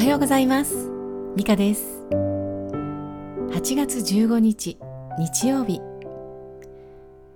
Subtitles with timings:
[0.00, 0.88] はようございます。
[1.36, 2.06] ミカです。
[2.08, 4.78] 8月15日
[5.18, 5.78] 日曜日。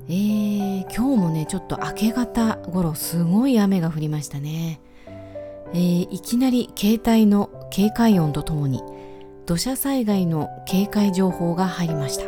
[0.08, 4.80] えー、今日もねちょっと明け方頃すごい雨が降りましたね、
[5.74, 8.82] えー、いきなり携帯の警戒音とともに
[9.44, 12.24] 土砂災害の警戒情報が入りました。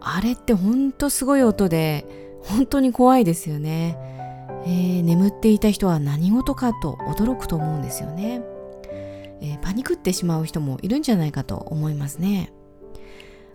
[0.00, 2.04] あれってほんとすごい音で
[2.42, 3.96] 本当に怖いですよね、
[4.66, 8.57] えー、眠っていた人は何事かと驚くと思うんですよね。
[9.40, 12.52] えー、パニクってしまう人もいるんじゃないかと思いますね。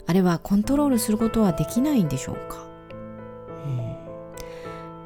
[0.05, 2.67] あれはコントロールすることはできないんでしょうか、
[3.65, 3.95] うん、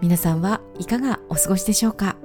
[0.02, 2.18] 皆さんはいかがお過ごしでしょうか？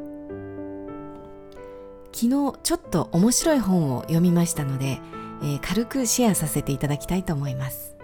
[2.14, 5.00] 昨日ちょっと面白い本を読みましたので、
[5.42, 7.96] えー、軽くシェアさせていただきたいと思います。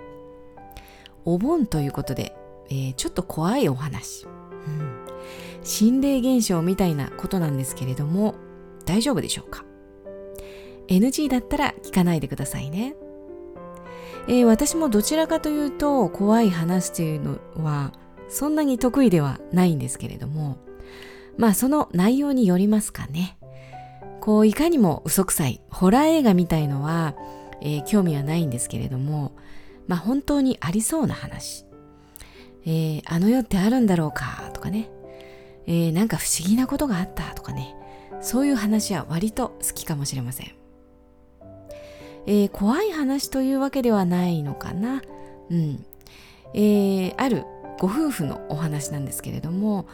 [1.24, 2.34] お盆ということで、
[2.70, 4.28] えー、ちょっと怖いお話、う
[4.70, 5.06] ん、
[5.62, 8.34] 心霊現象みたいなことなんですけれども
[8.86, 9.64] 大丈夫でしょうか？
[10.88, 12.94] NG だったら聞かないでくださいね。
[14.26, 17.92] えー、私もどちらかというと怖い話というのは
[18.28, 20.58] そんなに得意ではないんですけれども
[21.38, 23.38] まあその内容によりますかね。
[24.20, 27.14] こういかにも嘘くさいホラー映画みたいのは、
[27.62, 29.32] えー、興味はないんですけれども
[29.86, 31.64] まあ本当にありそうな話。
[32.66, 34.90] えー、あの世ってあるんだろうかとかね、
[35.66, 37.74] えー、なんか不思議なことがあったとかね
[38.20, 40.67] そういう話は割と好きかもしれません。
[42.28, 45.02] えー、怖い話というわけではないのかな。
[45.50, 45.84] うん。
[46.52, 47.46] えー、ある
[47.80, 49.86] ご夫婦のお話なんですけれども、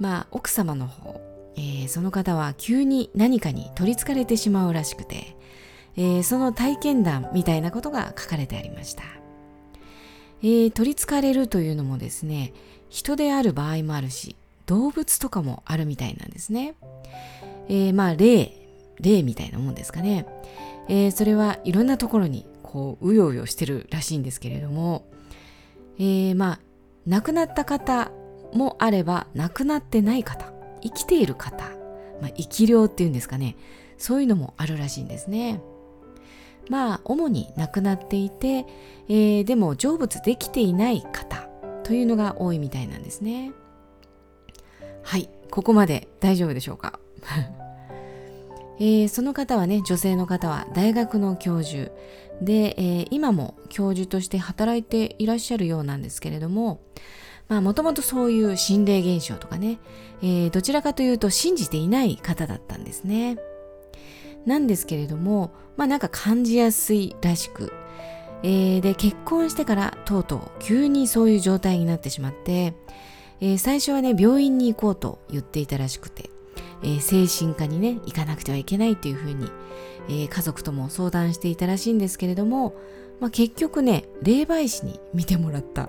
[0.00, 1.20] まあ、奥様の方、
[1.54, 5.36] えー、その方は急に何かに取りつかれてしまうらしくて、
[5.98, 9.02] えー、その体験談みたいなことが書かれてありました。
[10.42, 12.54] えー、取りつかれるというのもですね、
[12.88, 14.34] 人である場合もあるし、
[14.64, 16.74] 動物とかもあるみたいなんですね。
[17.68, 18.61] えー、まあ、霊、
[19.02, 20.26] 霊みたいなもんですかね。
[20.88, 25.04] えー、それはいろんなところにこううようよしてるらしいんですけれども、
[25.98, 26.60] えー、まあ
[27.06, 28.10] 亡くなった方
[28.52, 30.52] もあれば亡くなってない方
[30.82, 31.64] 生きている方、
[32.20, 33.56] まあ、生き量っていうんですかね
[33.98, 35.60] そういうのもあるらしいんですね。
[36.68, 38.66] まあ主に亡くなっていて、
[39.08, 41.48] えー、でも成仏できていない方
[41.82, 43.52] というのが多いみたいなんですね。
[45.02, 46.98] はいここまで大丈夫でしょうか？
[48.84, 51.92] えー、その方はね女性の方は大学の教授。
[52.40, 56.80] で、えー、今も教授として働いていらっしゃるようなんですけれども
[57.48, 59.78] もともとそういう心霊現象とかね、
[60.22, 63.38] えー、どちらかというと信じていない方だったんですね。
[64.46, 67.72] なんですけれどもまあなんか感じやすいらしく、
[68.42, 72.74] えー、で結婚してからとうとう急にそういう状態になってしまって、
[73.40, 76.31] えー、最初はね病院に行こうと言っていたらしくて。
[76.82, 79.50] えー、精神科にね行かなくてはいけないっていうふうに、
[80.08, 82.74] えー、家族とも相談していたらしいんですけれども、
[83.20, 85.88] まあ、結局ね霊媒師に見てもらった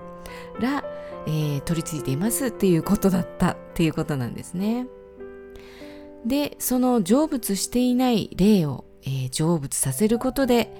[0.59, 0.83] ら、
[1.27, 4.87] えー、取り付いていますっていうことだったっていうことなんですね。
[6.25, 10.71] でその成仏していない霊を、え、成仏させることで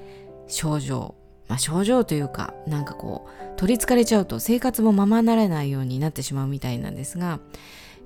[0.47, 1.15] 症状
[1.47, 7.39] まあ、症状というかなんかこう取りつかれちゃうと生活もままならないようになってしまうみたいなんですが、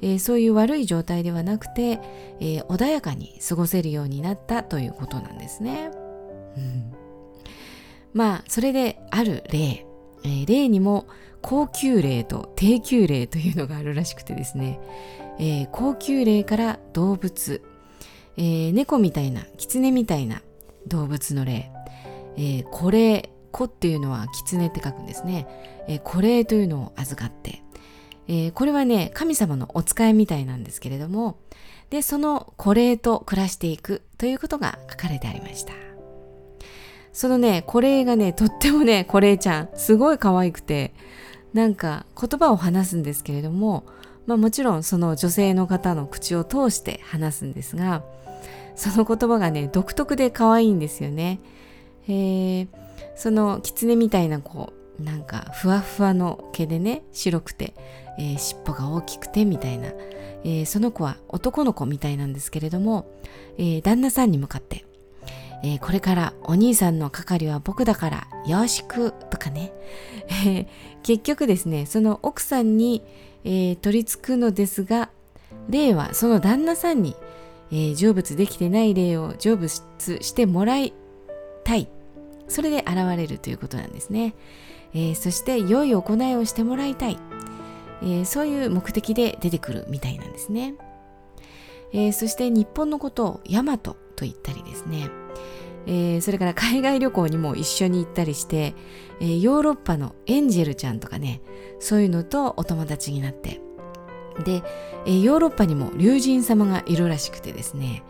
[0.01, 1.99] えー、そういう悪い状態ではなくて、
[2.39, 5.91] えー、穏やかに過ごせるようになったということなんですね。
[6.57, 6.93] うん、
[8.13, 9.85] まあそれである例、
[10.23, 11.07] えー、例にも
[11.41, 14.79] 高級霊と低級霊というのがあるらしくてですね、
[15.39, 17.61] えー、高級霊から動物、
[18.37, 20.41] えー、猫みたいな狐みたいな
[20.87, 21.71] 動物の霊、
[22.37, 25.47] えー、古霊子っていうのは狐って書くんですね、
[25.87, 27.63] えー、古霊というのを預かって
[28.27, 31.37] えー、これはね、神様のお使いみたいなんですけれども、
[31.89, 35.73] で、その古霊と暮らしていくということが書かれてありました。
[37.13, 40.93] そのね、古霊がね、とってもね、古霊ちゃん、すごい可愛くて、
[41.53, 43.85] なんか言葉を話すんですけれども、
[44.25, 48.03] まあもちろんその女性の方の口を通して話すんですが、
[48.75, 51.39] その言葉がね、独特で可愛いんですよね。
[52.07, 52.67] えー、
[53.15, 57.73] その狐みたいなこ、なんかふわふわの毛でね、白くて、
[58.19, 59.89] えー、尻尾が大きくてみたいな、
[60.43, 63.07] えー、その子は男の子みたいなんですけれども、
[63.57, 64.85] えー、旦那さんに向かって、
[65.63, 69.73] えこれからお兄さんの係は僕だからよろしくとかね、
[70.45, 70.67] え
[71.01, 73.03] 結局ですねその奥さんに、
[73.43, 75.09] え取り付くのですが
[75.67, 77.15] 霊はその旦那さんに、
[77.71, 79.81] え成仏できてない霊を成仏
[80.21, 80.93] してもらい
[81.63, 81.89] たい。
[82.47, 84.33] それで現れるということなんですね、
[84.97, 87.19] えそして良い行いをしてもらいたい。
[88.01, 90.75] えー、そういう目的で出てくるみたいなんですね。
[91.93, 95.09] えー、そして日本のことを大和とと言ったりですね、
[95.85, 98.75] え、それから海外旅行にも一緒に行ったりして、
[99.21, 101.41] え、ヨーロッパのエンジェルちゃんとかね
[101.79, 103.61] そういうのとお友達になって。
[104.43, 104.63] で、
[105.05, 108.03] え、ヨーロッパにも竜神様がいるらしくてですね、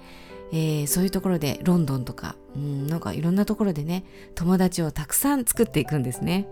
[0.51, 4.05] えー、そういうところでロンドンとか、うん、なんかいろんなところでね
[4.35, 6.47] 友達をたくさん作っていくんですね、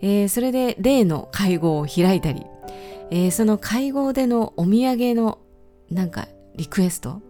[0.00, 2.46] えー、それで例の会合を開いたり、
[3.10, 5.38] えー、その会合でのお土産の
[5.90, 7.20] なんかリクエスト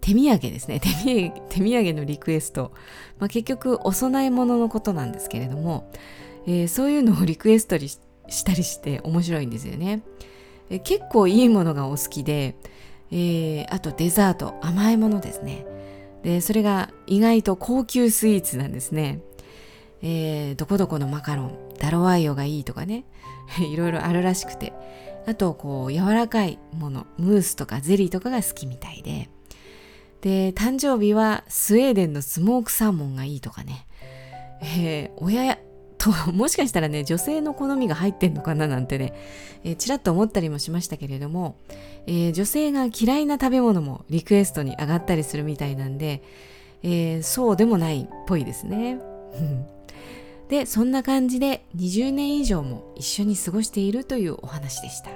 [0.00, 0.80] 手土産ですね。
[1.50, 2.72] 手土産のリクエスト、
[3.18, 5.90] まあ、結局お供え物のことなんですけれども、
[6.46, 7.98] えー、そういうのをリクエストし
[8.44, 10.02] たりして面白いんですよね、
[10.70, 12.54] えー、結構いいものがお好きで、
[13.10, 15.66] えー、あとデザート甘いものですね。
[16.22, 19.20] でそれが意外と高級スイーツなんですね、
[20.02, 23.04] えー、どこどこのマカロンダロワイオがいいとかね。
[23.72, 24.72] いろいろあるらしくて。
[25.26, 29.28] あとこう柔らかいものムースとかゼリーとかが好きみたいで。
[30.20, 33.86] で誕生日はスウェーデンのスモークサーモンがいいとかね、
[34.60, 35.58] えー、親
[36.08, 39.12] と もしかしたらね女性の好みが入ってんのかななんてね、
[39.64, 41.56] えー、ちらっと思ったりもしましたけれども、
[42.06, 46.22] えー、女性が嫌いな食べ物もリクエストに上がったりするみたいなんで、
[46.82, 48.98] えー、そうでもないっぽいですね。
[50.48, 55.10] でそんな感じで20年以上も一緒に過ごしているというお話でした。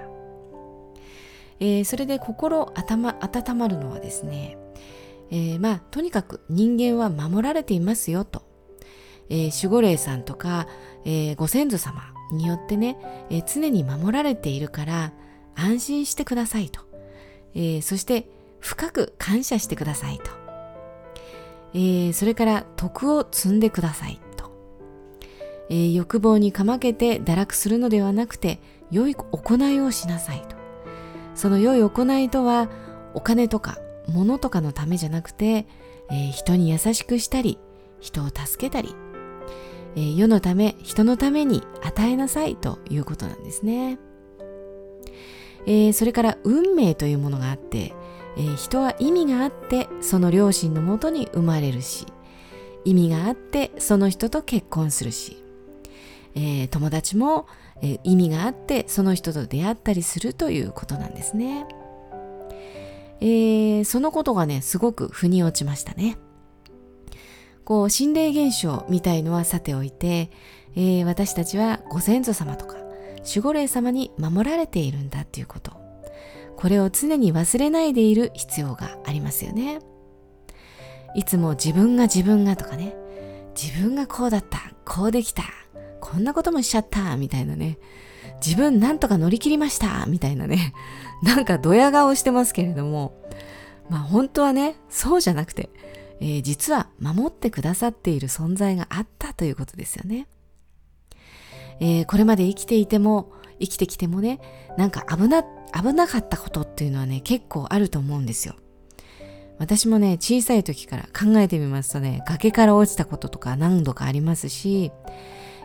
[1.59, 4.59] えー、それで心温まるのはですね、
[5.31, 8.43] えー、まあとにかく人間は守られていますよと
[9.32, 10.69] えー、守護霊さんとか、
[11.06, 12.02] えー、ご先祖様
[12.32, 12.99] によってね、
[13.31, 15.12] えー、常に守られているから
[15.55, 16.81] 安心してくださいと、
[17.55, 18.26] えそして
[18.61, 20.25] 深く感謝してくださいと、
[21.75, 24.50] えそれから徳を積んでくださいと、
[25.69, 30.56] え欲望にかまけて堕落するのではなくて良い行いをしなさいと。
[31.34, 32.70] その良い行いとは
[33.12, 35.67] お金とか物とかのためじゃなくて、
[36.11, 37.58] え人に優しくしたり
[38.00, 38.94] 人を助けたり
[39.94, 43.99] えー、世のため人のために与えなさいということなんですね、
[45.67, 47.93] えー、それから運命というものがあって、
[48.37, 52.06] えー、人は意味があってその両親のもとに生まれるし
[52.85, 55.44] 意味があってその人と結婚するし、
[56.35, 57.47] え友達も、
[57.81, 61.65] え意味があってその人と出会ったりするということなんですね、
[63.21, 66.19] えそのことがねすごく腑に落ちましたね。
[67.64, 70.31] こう心霊現象みたいのはさておいて、
[70.75, 72.76] えー、私たちはご先祖様とか
[73.19, 75.73] 守護霊様に守られているんだっていうこと。
[76.56, 79.81] これを常に忘れないでいる必要がありますよね。
[81.14, 82.94] いつも自分が自分がとかね
[83.61, 85.43] 自分がこうだったこうできた
[86.00, 87.79] こんなこともしちゃったみたいなね。
[88.44, 90.75] 自分なんとか乗り切りましたみたいなね。
[91.23, 93.20] なんかドヤ顔してますけれども。
[93.88, 95.69] まあ本当はねそうじゃなくて
[96.22, 100.28] えー、実は守ってくださっている存在があったということですよね。
[101.80, 104.40] えー、これまで生きていても生きてきてもね
[104.78, 108.54] なんか危な危なかったことっていうのはね結構あると思うんですよ。
[109.58, 114.92] 私もね小さい時から考えてみますとね崖から落ちたこととか何度かありますし、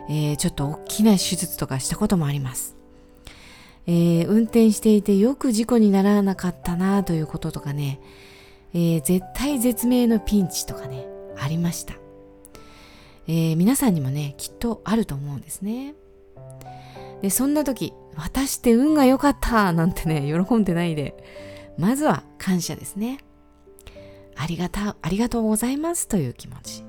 [0.08, 2.76] えー、ちょっと大きな手術とかしたこともあります。
[3.86, 8.00] えー、運転していてよく事故にならなかったなということとかね、
[8.74, 11.06] えー、絶対絶命のピンチとかね、
[11.38, 11.94] ありました。
[13.26, 15.94] えー、皆さんにもね、きっとあると思うんですね。
[17.22, 21.14] で、そんな時、私って運が良かったなんてね、 喜んでないで、
[21.76, 23.18] まずは感謝ですね。
[24.36, 26.84] ありがた、ありがとうございますという気持ち。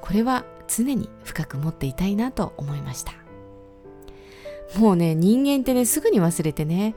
[0.00, 3.12] これは常に深く持っていたいなと思いました。
[4.78, 6.94] もうね、人間ってね、すぐに忘れてね、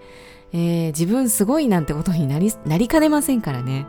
[0.53, 3.85] えー、自分すごいなんてことになりなりかねませんからね。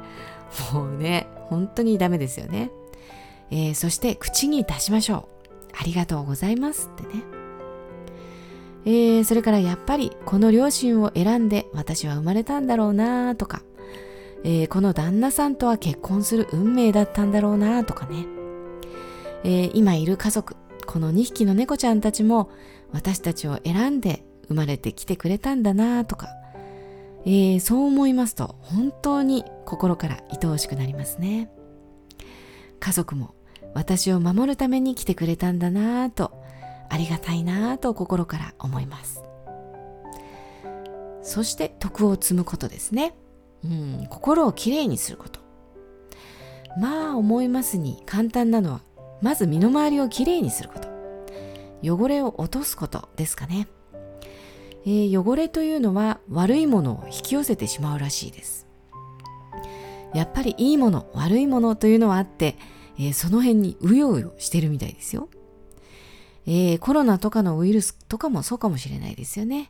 [0.73, 2.71] もうね、本当にダメですよね。
[3.51, 5.29] えー、そして口に出しましょ
[5.73, 5.79] う。
[5.79, 7.23] ありがとうございますってね。
[8.87, 13.63] えー、それからやっぱりこの両親を選んで私は生まれたんだろうなとか、
[14.45, 18.27] えー、この旦那さんとは結婚する運命だったんだろうなとかね、
[19.43, 20.57] えー、今いる家族
[20.87, 22.51] この2匹の猫ちゃんたちも
[22.93, 26.29] 私たちを選んで生まれてきてくれたんだなとか、
[27.27, 31.51] えー、そう思いますと本当に心から愛おしくなりますね。
[32.81, 33.35] 家族も
[33.73, 36.33] 私を守るために来てくれたんだなぁと
[36.91, 39.23] ありがたいなぁと心から思います。
[41.23, 43.17] そして徳を積むことですね、
[43.65, 45.41] うん、心をきれいにすること。
[46.79, 48.83] まあ思いますに簡単なのは
[49.23, 50.89] まず身の回りをきれいにすること。
[51.83, 53.67] 汚れを落とすことですかね。
[54.87, 58.67] えー、汚れというのは悪いものを引き寄せてしまうらしいです、
[60.15, 62.57] やっぱりいいもの悪いものというのはあって、
[62.99, 65.29] えー、その辺にうようよしてるみたいですよ、
[66.47, 69.69] えー、コロナとかのウイルスとかもそうかもしれないですよね、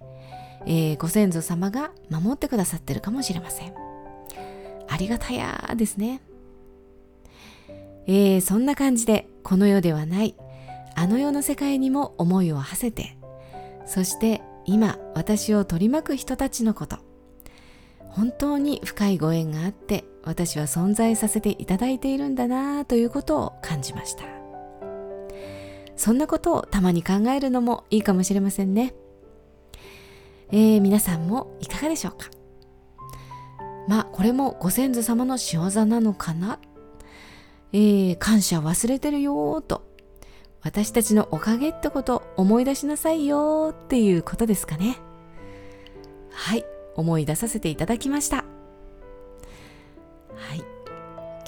[0.67, 3.75] え、ご先祖様が守ってくださってるかもしれません。
[4.89, 6.21] ありがたやですね。
[8.07, 10.35] えー、そんな感じでこの世ではない。
[10.97, 13.17] あの世の世界にも思いを馳せて
[13.85, 16.99] そして今私を取り巻く人たちのこと。
[18.01, 24.25] 本当に深いご縁があって私は存在させていただいているんだなということを感じました。
[25.97, 28.95] そんなことをたまに考えるのもいいかもしれませんね。
[30.51, 32.31] えー、皆さんもいかがでしょうか？
[33.89, 36.61] まあこれもご先祖様の仕業なのかな？
[37.73, 39.94] えー、感謝忘れてるよと。
[40.65, 44.99] 私たちのおかげってこと思い出しなさいよっていうことですかね。
[46.33, 46.65] はい
[46.97, 48.39] 思い出させていただきました。
[50.35, 50.65] はい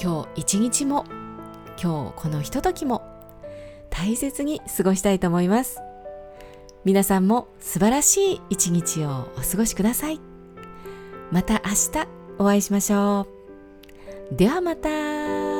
[0.00, 1.06] 今日一日も
[1.82, 3.02] 今日このひとときも
[3.88, 5.80] 大切に過ごしたいと思います。
[6.84, 10.20] 皆さんも素晴らしい一日をお過ごしください。
[11.32, 12.06] また明日
[12.38, 13.26] お会いしましょ
[14.30, 14.34] う。
[14.36, 15.55] ではまた。